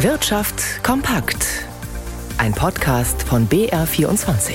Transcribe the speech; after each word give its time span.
Wirtschaft 0.00 0.84
kompakt. 0.84 1.64
Ein 2.36 2.52
Podcast 2.52 3.22
von 3.22 3.48
BR24. 3.48 4.52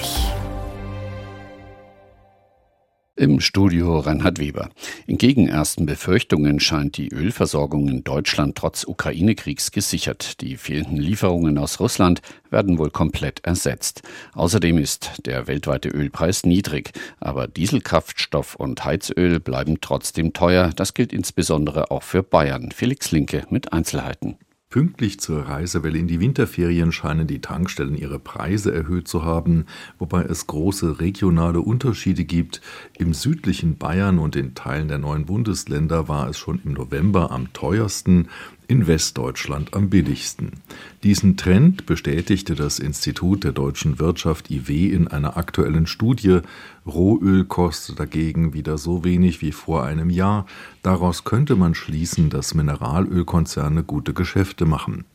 Im 3.15 3.39
Studio 3.39 3.97
Reinhard 3.97 4.37
Weber. 4.37 4.69
Entgegen 5.07 5.47
ersten 5.47 5.87
Befürchtungen 5.87 6.59
scheint 6.59 6.95
die 6.97 7.09
Ölversorgung 7.09 7.87
in 7.87 8.03
Deutschland 8.03 8.55
trotz 8.55 8.83
Ukraine-Kriegs 8.83 9.71
gesichert. 9.71 10.41
Die 10.41 10.57
fehlenden 10.57 10.97
Lieferungen 10.97 11.57
aus 11.57 11.79
Russland 11.79 12.21
werden 12.51 12.77
wohl 12.77 12.91
komplett 12.91 13.43
ersetzt. 13.43 14.03
Außerdem 14.35 14.77
ist 14.77 15.25
der 15.25 15.47
weltweite 15.47 15.89
Ölpreis 15.89 16.45
niedrig, 16.45 16.91
aber 17.19 17.47
Dieselkraftstoff 17.47 18.53
und 18.53 18.85
Heizöl 18.85 19.39
bleiben 19.39 19.81
trotzdem 19.81 20.33
teuer. 20.33 20.69
Das 20.75 20.93
gilt 20.93 21.11
insbesondere 21.11 21.89
auch 21.89 22.03
für 22.03 22.21
Bayern. 22.21 22.71
Felix 22.71 23.11
Linke 23.11 23.47
mit 23.49 23.73
Einzelheiten. 23.73 24.37
Pünktlich 24.71 25.19
zur 25.19 25.49
Reisewelle 25.49 25.99
in 25.99 26.07
die 26.07 26.21
Winterferien 26.21 26.93
scheinen 26.93 27.27
die 27.27 27.41
Tankstellen 27.41 27.97
ihre 27.97 28.19
Preise 28.19 28.73
erhöht 28.73 29.05
zu 29.05 29.25
haben, 29.25 29.65
wobei 29.99 30.23
es 30.23 30.47
große 30.47 31.01
regionale 31.01 31.59
Unterschiede 31.59 32.23
gibt. 32.23 32.61
Im 32.97 33.13
südlichen 33.13 33.77
Bayern 33.77 34.17
und 34.17 34.37
in 34.37 34.55
Teilen 34.55 34.87
der 34.87 34.97
neuen 34.97 35.25
Bundesländer 35.25 36.07
war 36.07 36.29
es 36.29 36.37
schon 36.39 36.61
im 36.63 36.71
November 36.71 37.31
am 37.31 37.51
teuersten, 37.51 38.29
in 38.71 38.87
Westdeutschland 38.87 39.73
am 39.73 39.89
billigsten. 39.89 40.53
Diesen 41.03 41.35
Trend 41.35 41.85
bestätigte 41.85 42.55
das 42.55 42.79
Institut 42.79 43.43
der 43.43 43.51
deutschen 43.51 43.99
Wirtschaft 43.99 44.49
IW 44.49 44.87
in 44.87 45.09
einer 45.09 45.35
aktuellen 45.35 45.87
Studie. 45.87 46.39
Rohöl 46.85 47.43
kostet 47.43 47.99
dagegen 47.99 48.53
wieder 48.53 48.77
so 48.77 49.03
wenig 49.03 49.41
wie 49.41 49.51
vor 49.51 49.83
einem 49.83 50.09
Jahr. 50.09 50.45
Daraus 50.83 51.25
könnte 51.25 51.57
man 51.57 51.75
schließen, 51.75 52.29
dass 52.29 52.53
Mineralölkonzerne 52.53 53.83
gute 53.83 54.13
Geschäfte 54.13 54.60
machen. 54.65 55.05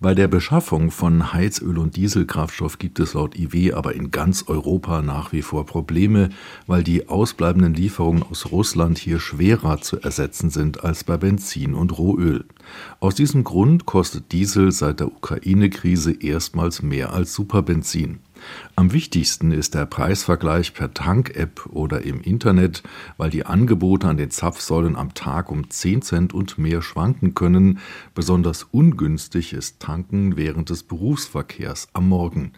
Bei 0.00 0.14
der 0.14 0.28
Beschaffung 0.28 0.90
von 0.90 1.32
Heizöl 1.32 1.78
und 1.78 1.96
Dieselkraftstoff 1.96 2.78
gibt 2.78 2.98
es 3.00 3.14
laut 3.14 3.38
IW 3.38 3.72
aber 3.72 3.94
in 3.94 4.10
ganz 4.10 4.44
Europa 4.48 5.02
nach 5.02 5.32
wie 5.32 5.42
vor 5.42 5.64
Probleme, 5.66 6.30
weil 6.66 6.82
die 6.82 7.08
ausbleibenden 7.08 7.74
Lieferungen 7.74 8.22
aus 8.22 8.50
Russland 8.50 8.98
hier 8.98 9.20
schwerer 9.20 9.80
zu 9.80 10.00
ersetzen 10.00 10.50
sind 10.50 10.84
als 10.84 11.04
bei 11.04 11.16
Benzin 11.16 11.74
und 11.74 11.96
Rohöl. 11.98 12.44
Aus 13.00 13.14
diesem 13.14 13.44
Grund 13.44 13.86
kostet 13.86 14.32
Diesel 14.32 14.72
seit 14.72 15.00
der 15.00 15.08
Ukraine-Krise 15.08 16.12
erstmals 16.12 16.82
mehr 16.82 17.12
als 17.12 17.34
Superbenzin. 17.34 18.20
Am 18.76 18.92
wichtigsten 18.92 19.52
ist 19.52 19.74
der 19.74 19.86
Preisvergleich 19.86 20.74
per 20.74 20.94
Tank-App 20.94 21.66
oder 21.70 22.02
im 22.02 22.20
Internet, 22.20 22.82
weil 23.16 23.30
die 23.30 23.46
Angebote 23.46 24.08
an 24.08 24.16
den 24.16 24.30
Zapfsäulen 24.30 24.96
am 24.96 25.14
Tag 25.14 25.50
um 25.50 25.68
10 25.68 26.02
Cent 26.02 26.34
und 26.34 26.58
mehr 26.58 26.82
schwanken 26.82 27.34
können. 27.34 27.78
Besonders 28.14 28.64
ungünstig 28.64 29.52
ist 29.52 29.80
Tanken 29.80 30.36
während 30.36 30.70
des 30.70 30.82
Berufsverkehrs 30.82 31.88
am 31.92 32.08
Morgen. 32.08 32.52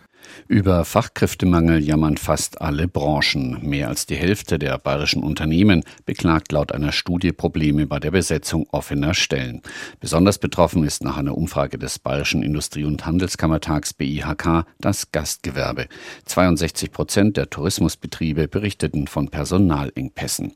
Über 0.49 0.85
Fachkräftemangel 0.85 1.83
jammern 1.83 2.17
fast 2.17 2.61
alle 2.61 2.89
Branchen. 2.89 3.59
Mehr 3.63 3.89
als 3.89 4.07
die 4.07 4.17
Hälfte 4.17 4.59
der 4.59 4.79
bayerischen 4.79 5.23
Unternehmen 5.23 5.85
beklagt 6.07 6.53
laut 6.53 6.73
einer 6.73 6.93
Studie 6.93 7.33
Probleme 7.33 7.87
bei 7.87 7.99
der 7.99 8.11
Besetzung 8.11 8.67
offener 8.71 9.15
Stellen. 9.15 9.63
Besonders 10.01 10.39
betroffen 10.39 10.85
ist 10.85 11.03
nach 11.03 11.17
einer 11.17 11.37
Umfrage 11.37 11.79
des 11.79 11.99
Bayerischen 11.99 12.43
Industrie- 12.43 12.85
und 12.85 13.07
Handelskammertags 13.07 13.95
BIHK 13.95 14.65
das 14.81 15.13
Gastgewerbe. 15.13 15.87
62 16.27 16.93
Prozent 16.93 17.37
der 17.37 17.51
Tourismusbetriebe 17.51 18.49
berichteten 18.49 19.07
von 19.07 19.29
Personalengpässen. 19.29 20.53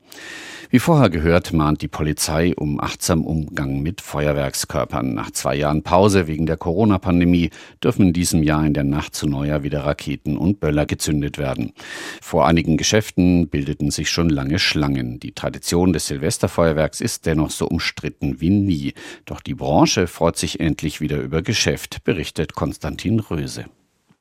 Wie 0.71 0.81
vorher 0.81 1.09
gehört, 1.09 1.55
mahnt 1.55 1.81
die 1.81 1.89
Polizei 1.89 2.55
um 2.55 2.79
achtsam 2.79 3.25
Umgang 3.25 3.81
mit 3.81 4.03
Feuerwerkskörpern. 4.03 5.15
Nach 5.15 5.31
zwei 5.31 5.57
Jahren 5.57 5.83
Pause 5.83 6.27
wegen 6.27 6.45
der 6.45 6.59
Corona-Pandemie 6.59 7.51
dürfen 7.83 8.09
in 8.09 8.13
diesem 8.13 8.43
Jahr 8.43 8.67
in 8.67 8.75
der 8.75 8.85
Nacht 8.85 9.15
zu 9.15 9.27
Neujahr 9.27 9.58
wieder 9.63 9.81
Raketen 9.81 10.37
und 10.37 10.61
Böller 10.61 10.87
gezündet 10.87 11.39
werden. 11.39 11.73
Vor 12.21 12.47
einigen 12.47 12.77
Geschäften 12.77 13.49
bildeten 13.49 13.91
sich 13.91 14.11
schon 14.11 14.29
lange 14.29 14.59
Schlangen. 14.59 15.21
Die 15.21 15.33
Tradition 15.33 15.93
des 15.93 16.07
Silvesterfeuerwerks 16.07 17.01
ist 17.01 17.27
dennoch 17.27 17.51
so 17.51 17.67
umstritten 17.67 18.41
wie 18.41 18.51
nie. 18.51 18.95
Doch 19.25 19.41
die 19.41 19.55
Branche 19.55 20.07
freut 20.07 20.37
sich 20.37 20.61
endlich 20.61 21.01
wieder 21.01 21.19
über 21.19 21.43
Geschäft, 21.43 22.05
berichtet 22.05 22.55
Konstantin 22.55 23.21
Röse. 23.21 23.67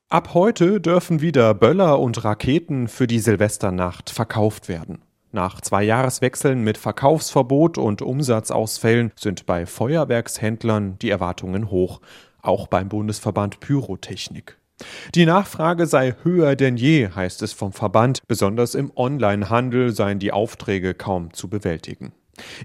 Ab 0.10 0.34
heute 0.34 0.80
dürfen 0.80 1.20
wieder 1.20 1.54
Böller 1.54 2.00
und 2.00 2.24
Raketen 2.24 2.88
für 2.88 3.08
die 3.08 3.20
Silvesternacht 3.20 4.10
verkauft 4.10 4.70
werden. 4.70 5.02
Nach 5.34 5.60
zwei 5.60 5.84
Jahreswechseln 5.84 6.64
mit 6.64 6.78
Verkaufsverbot 6.78 7.78
und 7.78 8.02
Umsatzausfällen 8.02 9.12
sind 9.18 9.46
bei 9.46 9.66
Feuerwerkshändlern 9.66 10.98
die 11.00 11.10
Erwartungen 11.10 11.70
hoch, 11.70 12.00
auch 12.42 12.68
beim 12.68 12.88
Bundesverband 12.88 13.60
Pyrotechnik. 13.60 14.58
Die 15.16 15.26
Nachfrage 15.26 15.88
sei 15.88 16.16
höher 16.24 16.56
denn 16.56 16.78
je, 16.78 17.10
heißt 17.10 17.42
es 17.42 17.54
vom 17.54 17.74
Verband. 17.74 18.20
Besonders 18.28 18.76
im 18.76 18.92
Onlinehandel 18.96 19.92
seien 19.92 20.20
die 20.20 20.32
Aufträge 20.32 20.94
kaum 20.94 21.34
zu 21.34 21.50
bewältigen. 21.50 22.14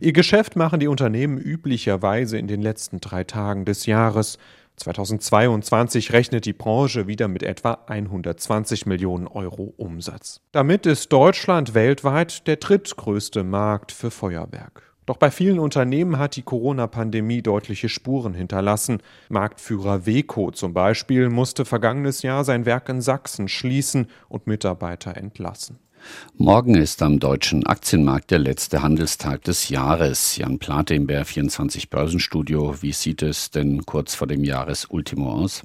Ihr 0.00 0.12
Geschäft 0.12 0.56
machen 0.56 0.80
die 0.80 0.88
Unternehmen 0.88 1.38
üblicherweise 1.38 2.36
in 2.36 2.46
den 2.46 2.60
letzten 2.60 3.00
drei 3.00 3.24
Tagen 3.24 3.64
des 3.64 3.86
Jahres. 3.86 4.38
2022 4.76 6.12
rechnet 6.12 6.44
die 6.44 6.52
Branche 6.52 7.06
wieder 7.06 7.28
mit 7.28 7.42
etwa 7.42 7.78
120 7.86 8.86
Millionen 8.86 9.26
Euro 9.26 9.74
Umsatz. 9.76 10.40
Damit 10.52 10.86
ist 10.86 11.12
Deutschland 11.12 11.74
weltweit 11.74 12.46
der 12.46 12.56
drittgrößte 12.56 13.44
Markt 13.44 13.92
für 13.92 14.10
Feuerwerk. 14.10 14.91
Doch 15.04 15.16
bei 15.16 15.30
vielen 15.32 15.58
Unternehmen 15.58 16.18
hat 16.18 16.36
die 16.36 16.42
Corona-Pandemie 16.42 17.42
deutliche 17.42 17.88
Spuren 17.88 18.34
hinterlassen. 18.34 19.02
Marktführer 19.28 20.06
Weco 20.06 20.52
zum 20.52 20.74
Beispiel 20.74 21.28
musste 21.28 21.64
vergangenes 21.64 22.22
Jahr 22.22 22.44
sein 22.44 22.66
Werk 22.66 22.88
in 22.88 23.00
Sachsen 23.00 23.48
schließen 23.48 24.06
und 24.28 24.46
Mitarbeiter 24.46 25.16
entlassen. 25.16 25.78
Morgen 26.36 26.74
ist 26.74 27.02
am 27.02 27.18
deutschen 27.18 27.66
Aktienmarkt 27.66 28.30
der 28.30 28.38
letzte 28.38 28.82
Handelstag 28.82 29.42
des 29.42 29.68
Jahres. 29.68 30.36
Jan 30.36 30.58
Plate 30.58 30.94
im 30.94 31.06
BR24 31.06 31.90
Börsenstudio. 31.90 32.82
Wie 32.82 32.92
sieht 32.92 33.22
es 33.22 33.50
denn 33.50 33.84
kurz 33.86 34.14
vor 34.14 34.26
dem 34.26 34.44
Jahresultimo 34.44 35.30
aus? 35.30 35.62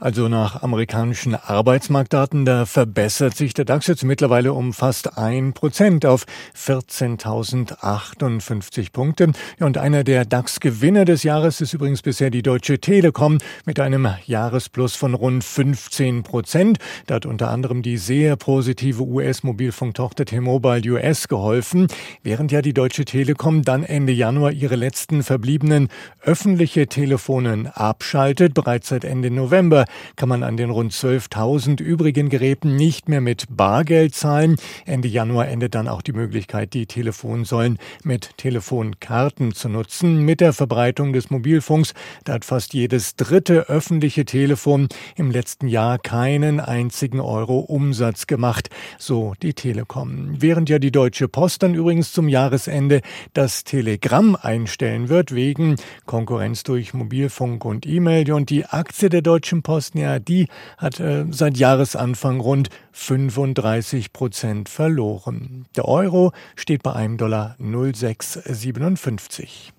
Also 0.00 0.28
nach 0.28 0.62
amerikanischen 0.62 1.34
Arbeitsmarktdaten, 1.34 2.44
da 2.44 2.66
verbessert 2.66 3.36
sich 3.36 3.52
der 3.52 3.64
DAX 3.64 3.88
jetzt 3.88 4.04
mittlerweile 4.04 4.52
um 4.52 4.72
fast 4.72 5.18
ein 5.18 5.54
Prozent 5.54 6.06
auf 6.06 6.24
14.058 6.56 8.92
Punkte. 8.92 9.32
Und 9.58 9.76
einer 9.76 10.04
der 10.04 10.24
DAX-Gewinner 10.24 11.04
des 11.04 11.24
Jahres 11.24 11.60
ist 11.60 11.74
übrigens 11.74 12.02
bisher 12.02 12.30
die 12.30 12.42
Deutsche 12.42 12.78
Telekom 12.78 13.38
mit 13.64 13.80
einem 13.80 14.08
Jahresplus 14.24 14.94
von 14.94 15.14
rund 15.14 15.42
15 15.42 16.22
Prozent. 16.22 16.78
Da 17.08 17.16
hat 17.16 17.26
unter 17.26 17.50
anderem 17.50 17.82
die 17.82 17.96
sehr 17.96 18.36
positive 18.36 19.02
US-Mobilfunktochter 19.02 20.26
T-Mobile 20.26 20.92
US 20.92 21.26
geholfen, 21.26 21.88
während 22.22 22.52
ja 22.52 22.62
die 22.62 22.72
Deutsche 22.72 23.04
Telekom 23.04 23.62
dann 23.62 23.82
Ende 23.82 24.12
Januar 24.12 24.52
ihre 24.52 24.76
letzten 24.76 25.24
verbliebenen 25.24 25.88
öffentliche 26.22 26.86
Telefonen 26.86 27.66
abschaltet, 27.66 28.54
bereits 28.54 28.90
seit 28.90 29.02
Ende 29.02 29.32
November 29.32 29.86
kann 30.16 30.28
man 30.28 30.42
an 30.42 30.56
den 30.56 30.70
rund 30.70 30.92
12.000 30.92 31.80
übrigen 31.80 32.28
Geräten 32.28 32.76
nicht 32.76 33.08
mehr 33.08 33.20
mit 33.20 33.46
Bargeld 33.50 34.14
zahlen. 34.14 34.56
Ende 34.84 35.08
Januar 35.08 35.48
endet 35.48 35.74
dann 35.74 35.88
auch 35.88 36.02
die 36.02 36.12
Möglichkeit, 36.12 36.74
die 36.74 36.86
Telefonsäulen 36.86 37.78
mit 38.04 38.36
Telefonkarten 38.36 39.54
zu 39.54 39.68
nutzen. 39.68 40.24
Mit 40.24 40.40
der 40.40 40.52
Verbreitung 40.52 41.12
des 41.12 41.30
Mobilfunks, 41.30 41.94
da 42.24 42.34
hat 42.34 42.44
fast 42.44 42.74
jedes 42.74 43.16
dritte 43.16 43.68
öffentliche 43.68 44.24
Telefon 44.24 44.88
im 45.16 45.30
letzten 45.30 45.68
Jahr 45.68 45.98
keinen 45.98 46.60
einzigen 46.60 47.20
Euro 47.20 47.58
Umsatz 47.58 48.26
gemacht, 48.26 48.70
so 48.98 49.34
die 49.42 49.54
Telekom. 49.54 50.34
Während 50.38 50.68
ja 50.68 50.78
die 50.78 50.92
Deutsche 50.92 51.28
Post 51.28 51.62
dann 51.62 51.74
übrigens 51.74 52.12
zum 52.12 52.28
Jahresende 52.28 53.00
das 53.34 53.64
Telegramm 53.64 54.36
einstellen 54.36 55.08
wird, 55.08 55.34
wegen 55.34 55.76
Konkurrenz 56.06 56.62
durch 56.62 56.94
Mobilfunk 56.94 57.64
und 57.64 57.86
E-Mail 57.86 58.32
und 58.32 58.50
die 58.50 58.66
Aktie 58.66 59.08
der 59.08 59.22
Deutschen 59.22 59.62
Post 59.62 59.77
Bosnien, 59.78 60.24
die 60.24 60.48
hat 60.76 60.98
äh, 60.98 61.24
seit 61.30 61.56
Jahresanfang 61.56 62.40
rund 62.40 62.68
35 62.90 64.12
Prozent 64.12 64.68
verloren. 64.68 65.66
Der 65.76 65.86
Euro 65.86 66.32
steht 66.56 66.82
bei 66.82 66.94
einem 66.94 67.16
Dollar 67.16 67.54
0,657. 67.58 69.72